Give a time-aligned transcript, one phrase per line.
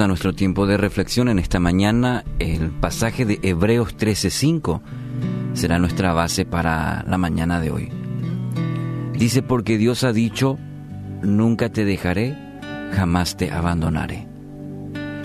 [0.00, 2.24] A nuestro tiempo de reflexión en esta mañana.
[2.38, 4.80] El pasaje de Hebreos 13:5
[5.52, 7.90] será nuestra base para la mañana de hoy.
[9.12, 10.58] Dice, porque Dios ha dicho,
[11.20, 12.38] nunca te dejaré,
[12.92, 14.26] jamás te abandonaré.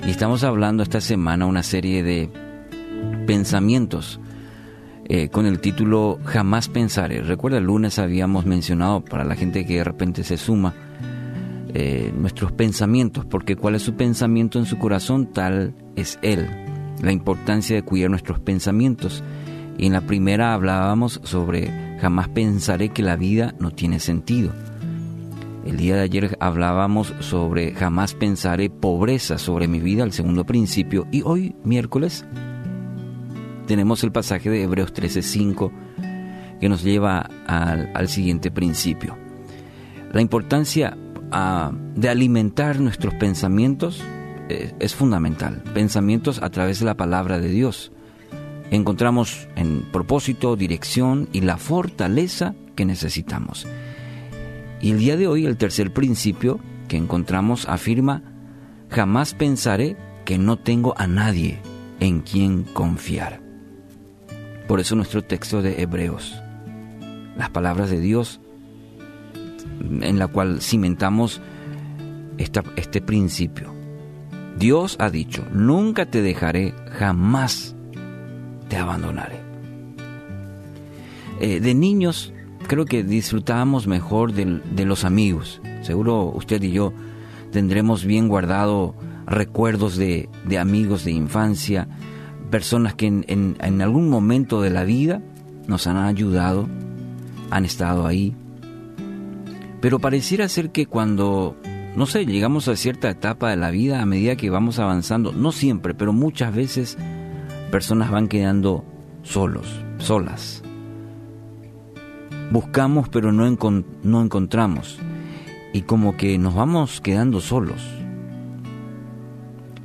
[0.06, 2.30] Y estamos hablando esta semana una serie de
[3.26, 4.20] pensamientos
[5.06, 7.22] eh, con el título Jamás pensaré.
[7.22, 10.74] Recuerda, el lunes habíamos mencionado para la gente que de repente se suma
[11.80, 16.50] eh, nuestros pensamientos, porque cuál es su pensamiento en su corazón, tal es Él.
[17.04, 19.24] La importancia de cuidar nuestros pensamientos.
[19.78, 24.54] Y en la primera hablábamos sobre jamás pensaré que la vida no tiene sentido.
[25.68, 31.06] El día de ayer hablábamos sobre jamás pensaré pobreza sobre mi vida, el segundo principio.
[31.12, 32.26] Y hoy, miércoles,
[33.68, 35.72] tenemos el pasaje de Hebreos 13:5
[36.60, 39.16] que nos lleva al, al siguiente principio.
[40.12, 40.98] La importancia
[41.30, 44.02] de alimentar nuestros pensamientos
[44.50, 45.62] eh, es fundamental.
[45.74, 47.92] Pensamientos a través de la palabra de Dios.
[48.72, 53.68] Encontramos en propósito, dirección y la fortaleza que necesitamos.
[54.82, 58.24] Y el día de hoy el tercer principio que encontramos afirma,
[58.90, 61.60] jamás pensaré que no tengo a nadie
[62.00, 63.42] en quien confiar.
[64.68, 66.42] Por eso nuestro texto de Hebreos,
[67.38, 68.42] las palabras de Dios
[69.90, 71.42] en la cual cimentamos
[72.38, 73.74] este principio.
[74.58, 77.76] Dios ha dicho, nunca te dejaré, jamás
[78.70, 79.40] te abandonaré.
[81.40, 82.34] Eh, de niños
[82.68, 85.62] creo que disfrutábamos mejor de, los amigos.
[85.82, 86.94] Seguro usted y yo
[87.52, 88.96] tendremos bien guardado
[89.28, 90.30] recuerdos de,
[90.60, 91.88] amigos de infancia,
[92.50, 95.22] personas que en algún momento de la vida
[95.68, 96.68] nos han ayudado,
[97.52, 98.36] han estado ahí,
[99.82, 101.56] pero pareciera ser que cuando,
[101.96, 105.52] no sé, llegamos a cierta etapa de la vida, a medida que vamos avanzando, no
[105.52, 106.98] siempre, pero muchas veces,
[107.72, 108.84] personas van quedando
[109.24, 110.64] solos, solas.
[112.50, 113.58] Buscamos pero no,
[114.04, 115.00] no encontramos.
[115.74, 117.86] Y como que nos vamos quedando solos.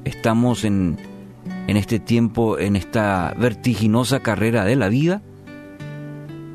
[0.04, 0.96] Estamos en,
[1.66, 5.22] en este tiempo, en esta vertiginosa carrera de la vida,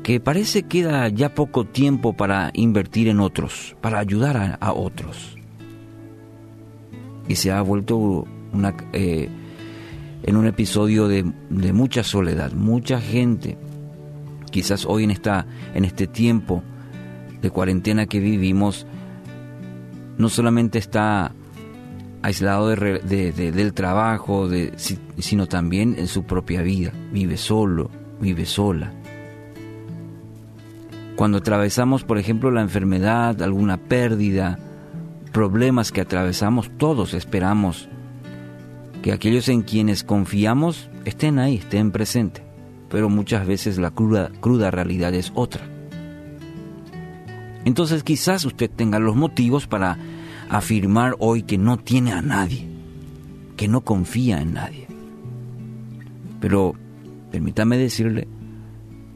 [0.08, 5.36] que parece queda ya poco tiempo para invertir en otros, para ayudar a, otros.
[7.28, 8.24] Y se ha vuelto
[8.54, 9.28] una, eh,
[10.22, 11.24] en un episodio de,
[11.74, 13.58] mucha soledad, mucha gente,
[14.50, 16.62] quizás hoy en, esta, en este tiempo
[17.42, 18.86] de cuarentena que vivimos,
[20.16, 21.34] no solamente está
[22.22, 24.48] aislado del trabajo,
[25.18, 28.97] sino también en su propia vida, vive solo, vive sola
[31.18, 34.56] cuando atravesamos, por ejemplo, la enfermedad, alguna pérdida,
[35.32, 37.88] problemas que atravesamos, todos esperamos
[39.02, 42.44] que aquellos en quienes confiamos estén ahí, estén presentes.
[42.88, 45.62] Pero muchas veces la cruda, cruda realidad es otra.
[47.64, 49.98] Entonces quizás usted tenga los motivos para
[50.48, 52.64] afirmar hoy que no tiene a nadie,
[53.56, 54.86] que no confía en nadie.
[56.38, 56.76] Pero
[57.32, 58.28] permítame decirle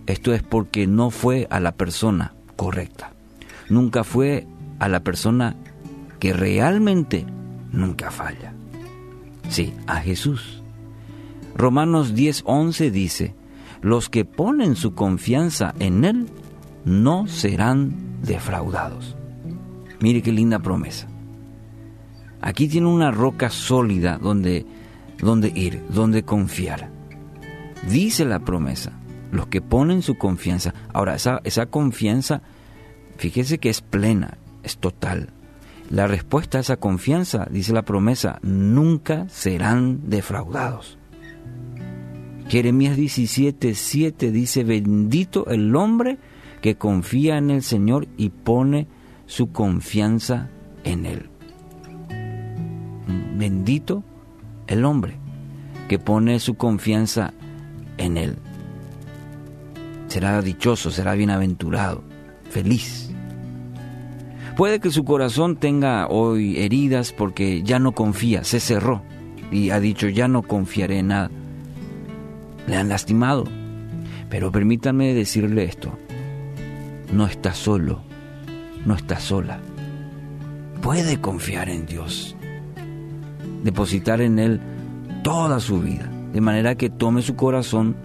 [0.07, 3.13] esto es porque no fue a la persona correcta.
[3.69, 4.47] Nunca fue
[4.79, 5.57] a la persona
[6.19, 7.25] que realmente
[7.73, 8.53] nunca falla.
[9.49, 10.63] Sí, a Jesús.
[11.55, 13.35] Romanos 10:11 dice,
[13.81, 16.27] los que ponen su confianza en Él
[16.85, 19.17] no serán defraudados.
[20.01, 21.09] Mire qué linda promesa.
[22.41, 24.67] Aquí tiene una roca sólida donde,
[25.19, 26.91] donde ir, donde confiar.
[27.89, 28.93] Dice la promesa,
[29.33, 30.75] los que ponen su confianza.
[30.93, 32.43] Ahora, esa, esa confianza,
[33.17, 35.31] fíjese que es plena, es total.
[35.91, 40.99] La respuesta a esa confianza, dice la promesa, nunca serán defraudados.
[42.49, 46.19] Jeremías 17, 7 dice, bendito el hombre
[46.61, 48.87] que confía en el Señor y pone
[49.27, 50.51] su confianza
[50.85, 51.31] en Él.
[53.37, 54.05] Bendito
[54.67, 55.17] el hombre
[55.89, 57.33] que pone su confianza
[57.97, 58.37] en Él
[60.13, 62.05] será dichoso, será bienaventurado,
[62.51, 63.11] feliz.
[64.59, 69.03] Puede que su corazón tenga hoy heridas porque ya no confía, se cerró
[69.51, 71.31] y ha dicho ya no confiaré en nada.
[72.67, 73.45] Le han lastimado.
[74.29, 75.99] Pero permítanme decirle esto,
[77.11, 78.03] no está solo,
[78.85, 79.61] no está sola.
[80.83, 82.37] Puede confiar en Dios,
[83.63, 84.61] depositar en Él
[85.23, 87.97] toda su vida, de manera que tome su corazón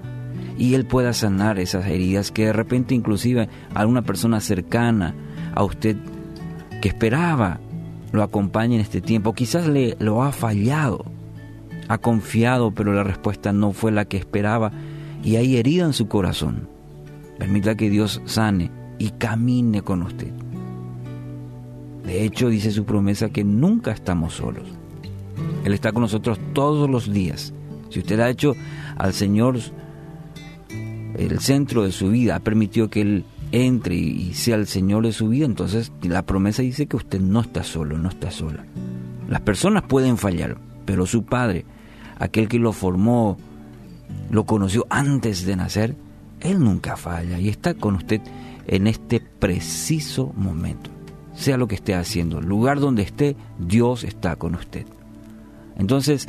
[0.58, 5.14] y Él pueda sanar esas heridas que de repente inclusive a una persona cercana
[5.54, 5.98] a usted
[6.82, 7.60] que esperaba
[8.12, 9.34] lo acompañe en este tiempo.
[9.34, 11.06] Quizás le lo ha fallado,
[11.88, 14.72] ha confiado, pero la respuesta no fue la que esperaba
[15.24, 16.70] y hay herida en su corazón.
[17.38, 20.32] Permita que Dios sane y camine con usted.
[22.04, 24.64] De hecho, dice su promesa que nunca estamos solos.
[25.66, 27.54] Él está con nosotros todos los días.
[27.90, 28.54] Si usted ha hecho
[28.98, 29.60] al Señor
[31.18, 35.14] el centro de su vida, ha permitido que Él entre y sea el Señor de
[35.14, 38.66] su vida, entonces la promesa dice que usted no está solo, no está sola.
[39.30, 41.66] Las personas pueden fallar, pero su Padre,
[42.20, 43.38] aquel que lo formó,
[44.30, 45.96] lo conoció antes de nacer,
[46.40, 48.22] Él nunca falla y está con usted
[48.68, 50.90] en este preciso momento.
[51.36, 54.86] Sea lo que esté haciendo, lugar donde esté, Dios está con usted.
[55.78, 56.28] Entonces,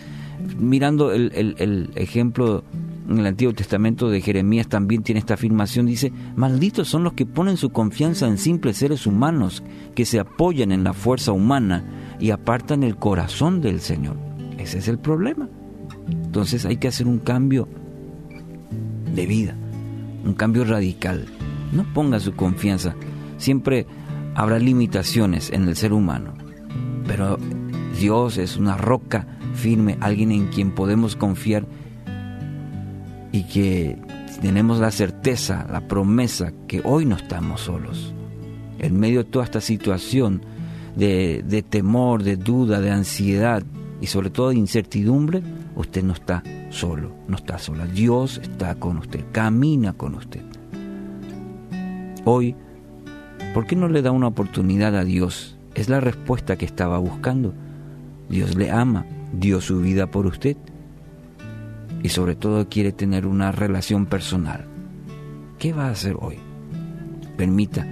[0.58, 2.62] mirando el, el ejemplo
[3.08, 7.24] en el Antiguo Testamento de Jeremías también tiene esta afirmación, dice, malditos son los que
[7.24, 9.62] ponen su confianza en simples seres humanos,
[9.94, 11.84] que se apoyan en la fuerza humana
[12.20, 14.16] y apartan el corazón del Señor.
[14.58, 15.48] Ese es el problema.
[16.10, 17.66] Entonces hay que hacer un cambio
[19.14, 19.56] de vida,
[20.24, 21.26] un cambio radical.
[21.72, 22.94] No ponga su confianza.
[23.38, 23.86] Siempre
[24.34, 26.34] habrá limitaciones en el ser humano,
[27.06, 27.38] pero
[27.98, 31.66] Dios es una roca firme, alguien en quien podemos confiar
[33.32, 33.98] y que
[34.40, 38.14] tenemos la certeza, la promesa que hoy no estamos solos.
[38.78, 40.42] En medio de toda esta situación
[40.96, 43.62] de, temor, de duda, de ansiedad
[44.00, 45.42] y sobre todo de incertidumbre,
[45.74, 47.86] usted no está solo, no está sola.
[47.86, 50.42] Dios está con usted, camina con usted.
[52.24, 52.54] Hoy,
[53.54, 55.56] ¿por qué no le da una oportunidad a Dios?
[55.74, 57.54] Es la respuesta que estaba buscando.
[58.28, 60.56] Dios le ama, dio su vida por usted
[62.08, 64.64] y sobre todo quiere tener una relación personal.
[65.58, 66.38] ¿Qué va a hacer hoy?
[67.36, 67.86] Permita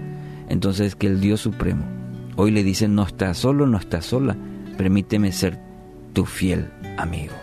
[0.49, 1.85] entonces que el Dios Supremo
[2.37, 4.35] hoy le dice no estás solo, no estás sola,
[4.79, 5.61] permíteme ser
[6.15, 7.35] tu fiel amigo.